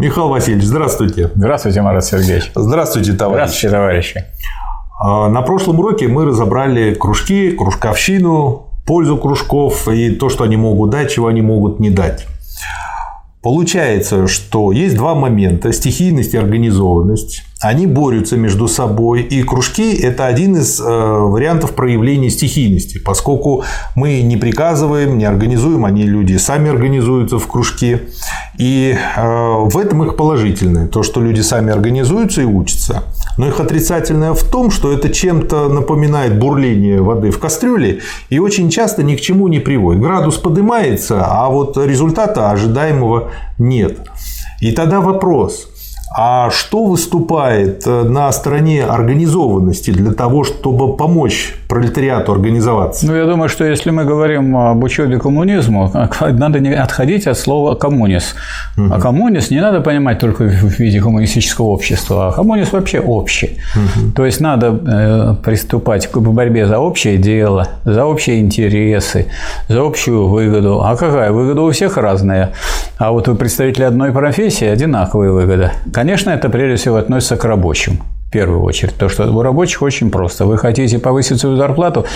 [0.00, 1.30] Михаил Васильевич, здравствуйте.
[1.34, 2.52] Здравствуйте, Марат Сергеевич.
[2.54, 3.66] Здравствуйте, товарищи.
[3.66, 4.24] Здравствуйте, товарищи.
[4.98, 10.88] А, на прошлом уроке мы разобрали кружки, кружковщину, пользу кружков и то, что они могут
[10.88, 12.26] дать, чего они могут не дать.
[13.42, 17.42] Получается, что есть два момента– стихийность и организованность.
[17.62, 23.64] Они борются между собой, и кружки– это один из э, вариантов проявления стихийности, поскольку
[23.94, 28.04] мы не приказываем, не организуем, они люди сами организуются в кружке.
[28.56, 33.02] И э, в этом их положительное, то, что люди сами организуются и учатся.
[33.36, 38.70] Но их отрицательное в том, что это чем-то напоминает бурление воды в кастрюле и очень
[38.70, 40.00] часто ни к чему не приводит.
[40.00, 43.98] Градус поднимается, а вот результата ожидаемого нет.
[44.60, 45.68] И тогда вопрос,
[46.12, 53.06] а что выступает э, на стороне организованности для того, чтобы помочь пролетариату организоваться?
[53.06, 57.76] Ну, я думаю, что если мы говорим об учебе коммунизму, надо не отходить от слова
[57.76, 58.34] коммунис.
[58.76, 58.92] Угу.
[58.92, 63.58] А коммунис не надо понимать только в виде коммунистического общества, а коммунис вообще общий.
[63.76, 64.12] Угу.
[64.16, 69.26] То есть надо э, приступать к борьбе за общее дело, за общие интересы,
[69.68, 70.82] за общую выгоду.
[70.82, 72.50] А какая выгода у всех разная?
[72.98, 75.72] А вот у представителей одной профессии одинаковая выгода.
[76.00, 77.98] Конечно, это прежде всего относится к рабочим.
[78.26, 78.96] В первую очередь.
[78.96, 80.46] То, что у рабочих очень просто.
[80.46, 82.06] Вы хотите повысить свою зарплату,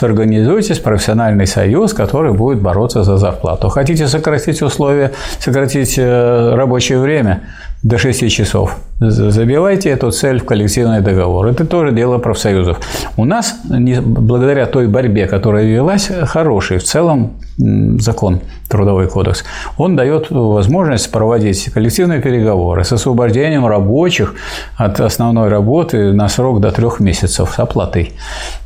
[0.00, 3.68] сорганизуйтесь профессиональный союз, который будет бороться за зарплату.
[3.68, 7.42] Хотите сократить условия, сократить э, рабочее время
[7.82, 8.76] до 6 часов.
[9.00, 11.46] Забивайте эту цель в коллективный договор.
[11.46, 12.78] Это тоже дело профсоюзов.
[13.16, 19.44] У нас, благодаря той борьбе, которая велась, хороший в целом закон, Трудовой кодекс,
[19.78, 24.34] он дает возможность проводить коллективные переговоры с освобождением рабочих
[24.76, 28.12] от основной работы на срок до трех месяцев с оплатой.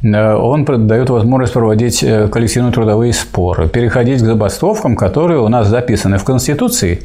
[0.03, 5.69] Э, он дает возможность проводить э, коллективные трудовые споры, переходить к забастовкам, которые у нас
[5.69, 7.00] записаны в Конституции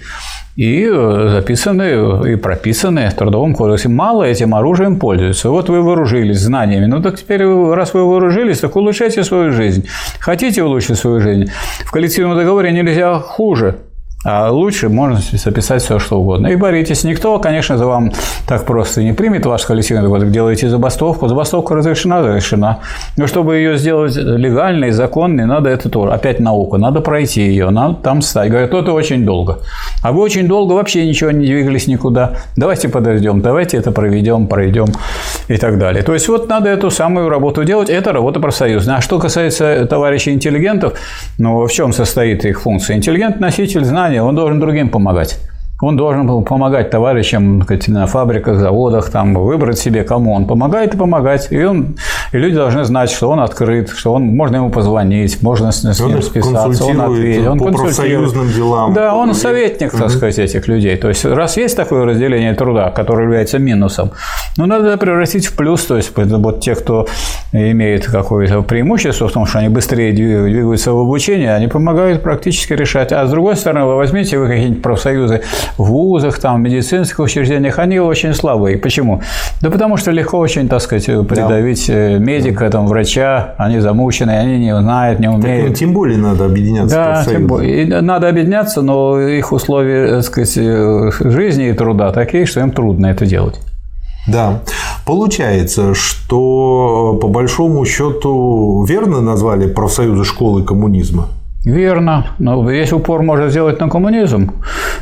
[0.55, 3.89] и э, записаны и прописаны в Трудовом кодексе.
[3.89, 5.49] Мало этим оружием пользуются.
[5.49, 9.87] Вот вы вооружились знаниями, ну так теперь, раз вы вооружились, так улучшайте свою жизнь.
[10.19, 11.51] Хотите улучшить свою жизнь?
[11.85, 13.77] В коллективном договоре нельзя хуже.
[14.25, 16.47] А лучше можно записать все, что угодно.
[16.47, 17.05] И боритесь.
[17.05, 18.11] Никто, конечно, за вам
[18.45, 20.25] так просто не примет ваш коллективный договор.
[20.25, 21.29] Делаете забастовку.
[21.29, 22.79] Забастовка разрешена, разрешена.
[23.15, 26.11] Но чтобы ее сделать легальной, законной, надо это тоже.
[26.11, 26.77] Опять наука.
[26.77, 28.49] Надо пройти ее, надо там стать.
[28.49, 29.59] Говорят, это очень долго.
[30.03, 32.33] А вы очень долго вообще ничего не двигались никуда.
[32.57, 34.87] Давайте подождем, давайте это проведем, пройдем
[35.47, 36.03] и так далее.
[36.03, 37.89] То есть вот надо эту самую работу делать.
[37.89, 38.97] Это работа профсоюзная.
[38.97, 40.99] А что касается товарищей интеллигентов,
[41.37, 42.97] ну в чем состоит их функция?
[42.97, 45.39] Интеллигент– носитель знаний знания, он должен другим помогать.
[45.81, 50.93] Он должен был помогать товарищам сказать, на фабриках, заводах, там, выбрать себе, кому он помогает
[50.93, 51.47] и помогать.
[51.51, 51.95] И, он,
[52.33, 55.99] и люди должны знать, что он открыт, что он, можно ему позвонить, можно с, с
[56.01, 57.47] ним списаться, он ответит.
[57.47, 58.93] Он по профсоюзным делам.
[58.93, 60.97] Да, он советник, так сказать, этих людей.
[60.97, 64.11] То есть, раз есть такое разделение труда, которое является минусом,
[64.57, 65.85] ну, надо превратить в плюс.
[65.85, 67.07] То есть, вот те, кто
[67.53, 73.13] имеет какое-то преимущество в том, что они быстрее двигаются в обучении, они помогают практически решать.
[73.13, 75.41] А с другой стороны, вы возьмите вы какие-нибудь профсоюзы,
[75.77, 78.77] вузах, там, в медицинских учреждениях, они очень слабые.
[78.77, 79.21] Почему?
[79.61, 81.93] Да потому что легко очень, так сказать, придавить да.
[81.93, 85.61] Э, медика, там, врача, они замучены, они не знают, не умеют.
[85.61, 86.95] Так, ну, тем более надо объединяться.
[86.95, 88.01] Да, тем более.
[88.01, 93.07] Надо объединяться, но их условия, так сказать, э, жизни и труда такие, что им трудно
[93.07, 93.59] это делать.
[94.27, 94.61] Да.
[95.05, 101.29] Получается, что по большому счету верно назвали профсоюзы школы коммунизма?
[101.65, 102.27] Верно.
[102.39, 104.51] Но весь упор можно сделать на коммунизм.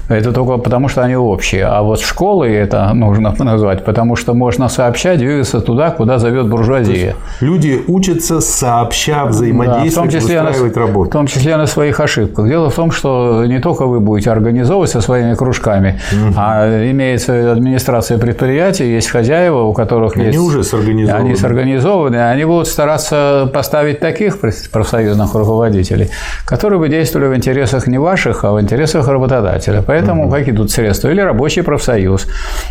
[0.09, 1.66] Это только потому, что они общие.
[1.66, 7.16] А вот школы это нужно назвать, потому что можно сообща двигаться туда, куда зовет буржуазия.
[7.41, 11.09] Люди учатся сообща взаимодействовать, да, в том числе устраивать на, работу.
[11.09, 12.47] В том числе на своих ошибках.
[12.47, 16.34] Дело в том, что не только вы будете организовывать со своими кружками, угу.
[16.38, 20.38] а имеется администрация предприятий, есть хозяева, у которых они есть...
[20.38, 21.25] Они уже сорганизованы.
[21.25, 26.09] Они сорганизованы, они будут стараться поставить таких профсоюзных руководителей,
[26.45, 29.84] которые бы действовали в интересах не ваших, а в интересах работодателя.
[29.85, 30.30] Поэтому угу.
[30.30, 31.09] как идут средства?
[31.09, 32.27] Или рабочий профсоюз.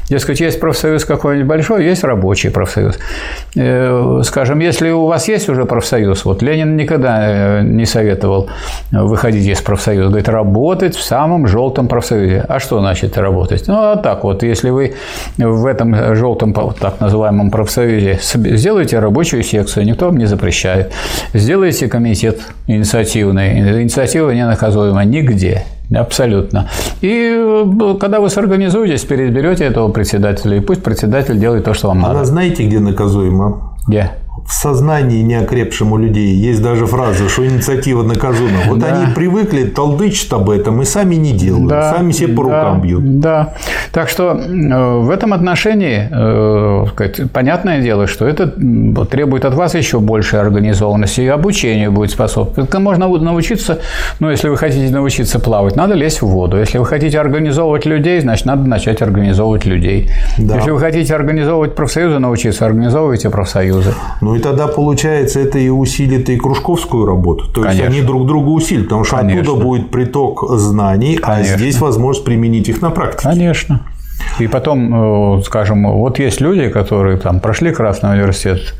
[0.08, 2.98] Дескать, есть профсоюз какой-нибудь большой, есть рабочий профсоюз.
[3.56, 8.48] Э, скажем, если у вас есть уже профсоюз, вот Ленин никогда э, не советовал
[8.90, 12.44] выходить из профсоюза, говорит, работать в самом желтом профсоюзе.
[12.48, 13.64] А что значит работать?
[13.66, 14.94] Ну, а так вот, если вы
[15.38, 20.92] в этом желтом, так называемом профсоюзе сделаете рабочую секцию, никто вам не запрещает.
[21.32, 25.64] Сделайте комитет инициативный, инициатива не наказуема нигде.
[25.94, 26.68] Абсолютно.
[27.00, 32.04] И э, когда вы сорганизуетесь, переберете этого председателя, и пусть председатель делает то, что вам
[32.04, 32.24] Она надо.
[32.24, 33.76] знаете, где наказуема?
[33.86, 34.10] Где?
[34.46, 38.60] В сознании неокрепшем у людей есть даже фраза, что инициатива наказуема.
[38.69, 38.87] Вот Да.
[38.87, 42.81] они привыкли толдычат об этом и сами не делают, Да, сами себе по да, рукам
[42.81, 43.20] бьют.
[43.20, 43.54] Да.
[43.93, 48.52] Так что э, в этом отношении э, сказать, понятное дело, что это
[49.10, 52.69] требует от вас еще большей организованности и обучению будет способствовать.
[52.69, 53.81] Это можно научиться,
[54.20, 56.56] ну, если вы хотите научиться плавать, надо лезть в воду.
[56.58, 60.10] Если вы хотите организовывать людей, значит, надо начать организовывать людей.
[60.38, 60.56] Да.
[60.56, 63.92] Если вы хотите организовывать профсоюзы, научиться, организовывайте профсоюзы.
[64.20, 67.46] Ну и тогда получается это и усилит и кружковскую работу.
[67.46, 67.86] То есть Конечно.
[67.86, 69.42] они друг друга усилят, потому что Конечно.
[69.42, 71.54] оттуда будет приток знаний, Конечно.
[71.54, 73.28] а здесь возможность применить их на практике.
[73.28, 73.80] Конечно.
[74.38, 78.74] И потом, э, скажем, вот есть люди, которые там прошли Красный университет,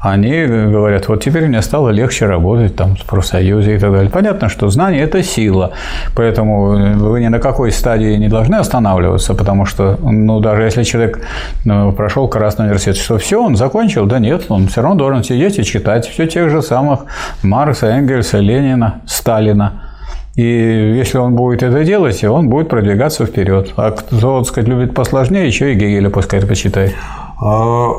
[0.00, 4.10] они говорят, вот теперь мне стало легче работать там в профсоюзе и так далее.
[4.10, 5.72] Понятно, что знание– это сила,
[6.16, 11.20] поэтому вы ни на какой стадии не должны останавливаться, потому что, ну, даже если человек
[11.64, 15.58] ну, прошел Красный университет, что все, он закончил, да нет, он все равно должен сидеть
[15.58, 17.00] и читать все тех же самых
[17.42, 19.91] Маркса, Энгельса, Ленина, Сталина.
[20.36, 23.72] И если он будет это делать, он будет продвигаться вперед.
[23.76, 26.94] А кто, так сказать, любит посложнее, еще и Гегеля пускай почитает.
[27.40, 27.90] А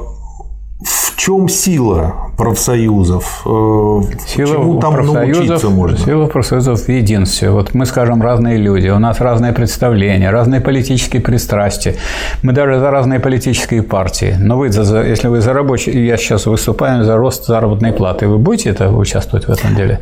[0.84, 3.42] В чем сила профсоюзов?
[3.46, 4.02] Э,
[4.36, 5.98] Чему там научиться можно?
[5.98, 7.50] Сила профсоюзов в единстве.
[7.52, 11.96] Вот мы, скажем, разные люди, у нас разные представления, разные политические пристрастия.
[12.42, 14.36] Мы даже за разные политические партии.
[14.40, 18.38] Но вы, за- если вы за рабочий, я сейчас выступаю за рост заработной платы, вы
[18.38, 20.00] будете это участвовать в этом деле?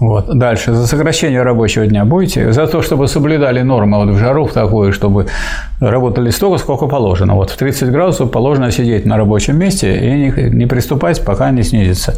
[0.00, 0.38] Вот.
[0.38, 0.72] Дальше.
[0.74, 2.52] За сокращение рабочего дня будете?
[2.52, 5.26] За то, чтобы соблюдали нормы вот в жару в такую, чтобы
[5.80, 7.34] работали столько, сколько положено.
[7.34, 11.62] Вот в 30 градусов положено сидеть на рабочем месте и не, не приступать, пока не
[11.62, 12.14] снизится.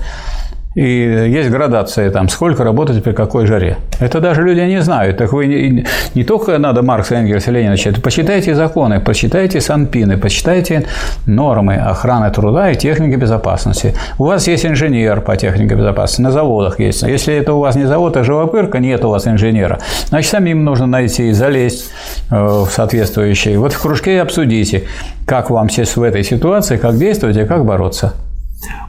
[0.74, 3.76] И есть градация там, сколько работать при какой жаре.
[4.00, 5.18] Это даже люди не знают.
[5.18, 10.86] Так вы не, не только надо Маркса, Энгельса, Ленина читать, почитайте законы, почитайте санпины, почитайте
[11.26, 13.94] нормы охраны труда и техники безопасности.
[14.18, 17.02] У вас есть инженер по технике безопасности, на заводах есть.
[17.02, 19.78] Если это у вас не завод, а живопырка, нет у вас инженера.
[20.08, 21.92] Значит, самим нужно найти и залезть
[22.32, 23.60] э, в соответствующие.
[23.60, 24.82] Вот в кружке обсудите,
[25.24, 28.14] как вам сейчас в этой ситуации, как действовать и как бороться.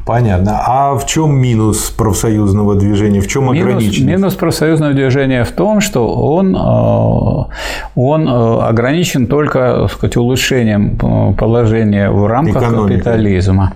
[0.05, 0.61] Понятно.
[0.65, 3.21] А в чем минус профсоюзного движения?
[3.21, 4.05] В чем Минус, ограниченность?
[4.05, 7.53] минус профсоюзного движения в том, что он, э,
[7.95, 12.93] он э, ограничен только так сказать, улучшением э, положения в рамках Экономики.
[12.93, 13.73] капитализма.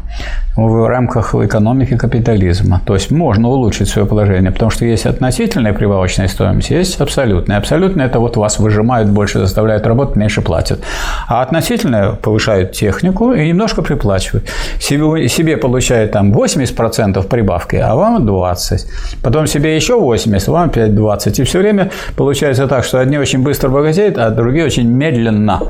[0.61, 2.81] В рамках экономики капитализма.
[2.85, 7.57] То есть можно улучшить свое положение, потому что есть относительная прибавочная стоимость, есть абсолютная.
[7.57, 10.81] Абсолютная– это вот вас выжимают больше, заставляют работать, меньше платят.
[11.29, 14.49] А относительная повышают технику и немножко приплачивают.
[14.81, 18.85] Себе, себе получает там 80% прибавки, а вам 20.
[19.23, 21.39] Потом себе еще 80, вам опять 20.
[21.39, 25.61] И все время получается так, что одни очень быстро богатеют, а другие очень медленно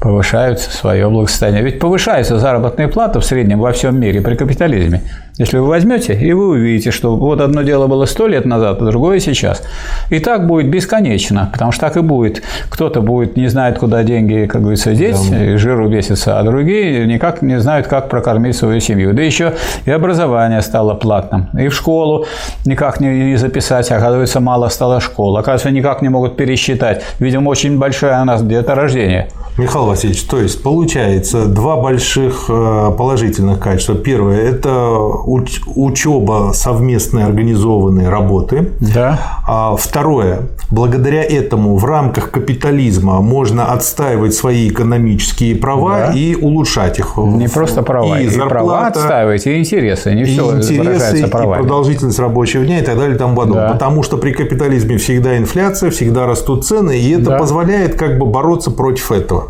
[0.00, 1.62] повышают свое благосостояние.
[1.62, 5.00] Ведь повышается заработная плата в среднем во всем мире при капитализме.
[5.40, 8.84] Если вы возьмете, и вы увидите, что вот одно дело было сто лет назад, а
[8.84, 9.62] другое сейчас.
[10.10, 12.42] И так будет бесконечно, потому что так и будет.
[12.68, 17.40] Кто-то будет не знает, куда деньги, как говорится, деть, и жиру весится, а другие никак
[17.40, 19.14] не знают, как прокормить свою семью.
[19.14, 19.54] Да еще
[19.86, 21.48] и образование стало платным.
[21.58, 22.26] И в школу
[22.66, 25.38] никак не записать, оказывается, мало стало школ.
[25.38, 27.02] Оказывается, никак не могут пересчитать.
[27.18, 29.30] Видимо, очень большая у нас где-то рождение.
[29.56, 33.94] Михаил Васильевич, то есть получается два больших э, положительных качества.
[33.94, 34.98] Первое– это
[35.30, 38.70] уч- учеба совместной организованной работы.
[38.80, 39.18] Да.
[39.46, 46.12] А второе, благодаря этому в рамках капитализма можно отстаивать свои экономические права Да.
[46.12, 47.16] и улучшать их.
[47.16, 48.18] Не просто права.
[48.20, 50.14] И, И, права зарплата, отстаивать, и интересы.
[50.14, 53.68] Не и все интересы, и продолжительность рабочего дня и так далее и тому подобное.
[53.68, 53.72] Да.
[53.72, 57.38] Потому что при капитализме всегда инфляция, всегда растут цены, и это Да.
[57.38, 59.48] позволяет как бы бороться против этого.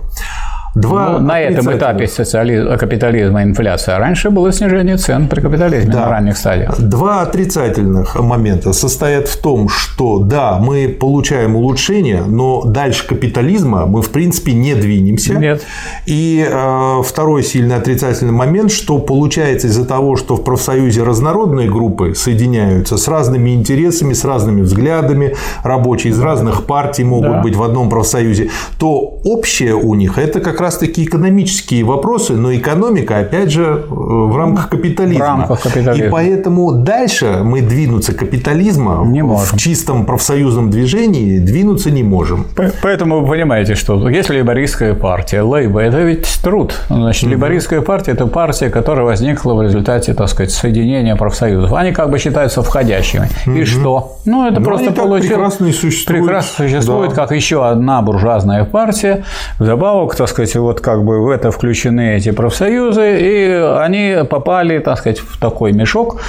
[0.75, 3.99] Два Ну, на этом этапе социали- капитализма инфляция.
[3.99, 6.01] Раньше было снижение цен при капитализме Да.
[6.03, 6.79] на ранних стадиях.
[6.79, 14.01] Два отрицательных момента состоят в том, что да, мы получаем улучшение, но дальше капитализма мы
[14.01, 15.35] в принципе не двинемся.
[15.35, 15.63] Нет.
[16.07, 22.15] И э, второй сильный отрицательный момент, что получается из-за того, что в профсоюзе разнородные группы
[22.15, 25.35] соединяются с разными интересами, с разными взглядами,
[25.65, 27.41] рабочие из разных партий могут Да.
[27.43, 33.19] быть в одном профсоюзе, то общее у них это как раз-таки экономические вопросы, но экономика,
[33.19, 35.25] опять же, э, в рамках капитализма.
[35.25, 36.07] В рамках капитализма.
[36.07, 39.59] И поэтому дальше мы двинуться капитализма Не в можем.
[39.59, 42.47] чистом профсоюзном движении двинуться не можем.
[42.83, 46.75] Поэтому вы понимаете, что если лейбористская партия, лейбо– это ведь труд.
[46.89, 51.73] Значит, лейбористская партия– это партия, которая возникла в результате, так сказать, соединения профсоюзов.
[51.73, 53.29] Они как бы считаются входящими.
[53.47, 54.17] И что?
[54.25, 55.27] Ну, это Ну, просто получилось.
[55.27, 56.25] прекрасно и существуют.
[56.25, 57.17] Прекрасно существует, Да.
[57.17, 59.25] как еще одна буржуазная партия.
[59.59, 64.79] Вдобавок, так сказать, сказать, вот как бы в это включены эти профсоюзы, и они попали,
[64.79, 66.21] так сказать, в такой мешок,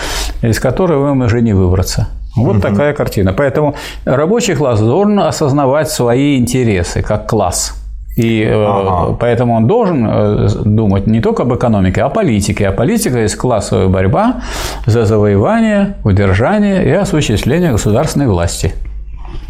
[0.42, 2.08] из которого им уже не выбраться.
[2.36, 2.62] Вот угу.
[2.62, 3.34] такая картина.
[3.34, 3.76] Поэтому
[4.06, 7.78] рабочий класс должен осознавать свои интересы как класс.
[8.18, 9.18] И э, ага.
[9.20, 12.68] поэтому он должен э, думать не только об экономике, а о политике.
[12.68, 14.42] А политика есть классовая борьба
[14.86, 18.74] за завоевание, удержание и осуществление государственной власти.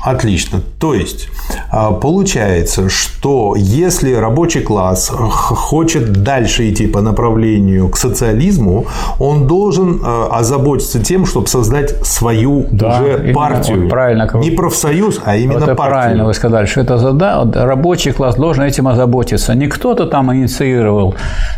[0.04, 0.62] Отлично.
[0.80, 1.30] То есть
[1.70, 8.86] а, получается, что если рабочий класс хочет дальше идти по направлению к социализму,
[9.20, 13.90] он должен а, озаботиться тем, чтобы создать свою да, уже партию.
[13.90, 14.30] Правильно.
[14.36, 16.02] Не профсоюз, а именно это партию.
[16.02, 17.46] Правильно вы сказали, что это зада...
[17.54, 19.54] рабочий класс должен этим озаботиться.
[19.56, 21.16] Не кто-то там инициировал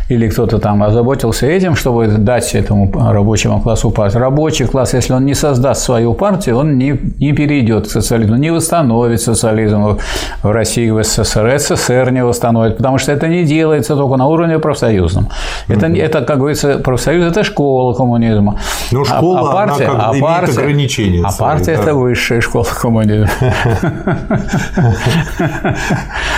[0.08, 4.20] или кто-то там озаботился этим, чтобы дать этому рабочему классу партию.
[4.20, 8.50] Рабочий класс, если он не создаст свою партию, он не, не перейдет к социализму, не
[8.50, 9.98] восстановит социализм
[10.42, 14.58] в России, в СССР, СССР не восстановит, потому что это не делается только на уровне
[14.58, 15.28] профсоюзном.
[15.68, 15.96] Это, угу.
[15.96, 18.58] это как говорится, профсоюз– это школа коммунизма.
[18.92, 21.22] Но ну, школа, а, а партия, она как а партия, ограничения.
[21.24, 23.28] А партия да.– это высшая школа коммунизма.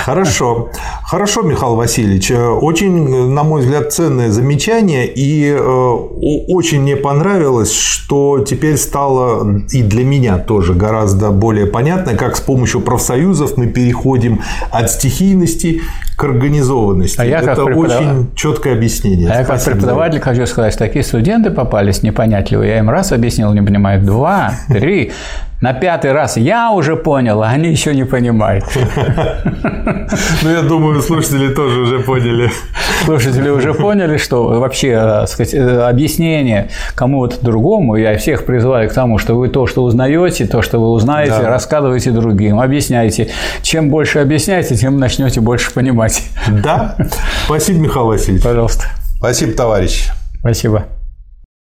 [0.04, 0.70] Хорошо.
[1.02, 2.30] Хорошо, Михаил Васильевич.
[2.30, 5.06] Очень, на мой взгляд, ценное замечание.
[5.06, 11.85] И э, очень мне понравилось, что теперь стало и для меня тоже гораздо более понятно,
[12.18, 14.40] как с помощью профсоюзов мы переходим
[14.70, 15.80] от стихийности
[16.16, 17.20] к организованности.
[17.20, 18.00] А я Это преподав...
[18.00, 19.30] очень четкое объяснение.
[19.30, 22.70] А я как преподаватель хочу сказать, что такие студенты попались непонятливые.
[22.70, 25.12] Я им раз объяснил, не понимают, два, три.
[25.60, 28.64] На пятый раз я уже понял, а они еще не понимают.
[30.42, 32.50] Ну, я думаю, слушатели тоже уже поняли.
[33.04, 38.92] Слушатели уже поняли, что вообще э, сказать, э, объяснение кому-то другому, я всех призываю к
[38.92, 41.48] тому, что вы то, что узнаете, то, что вы узнаете, да.
[41.48, 43.30] рассказывайте другим, объясняйте.
[43.62, 46.22] Чем больше объясняете, тем начнете больше понимать.
[46.48, 46.96] Да.
[47.46, 48.44] Спасибо, Михаил Васильевич.
[48.44, 48.84] Пожалуйста.
[49.18, 50.08] Спасибо, товарищ.
[50.40, 50.86] Спасибо.